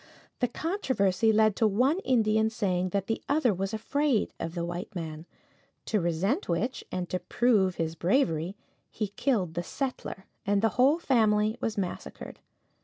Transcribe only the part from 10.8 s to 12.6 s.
family was massacred.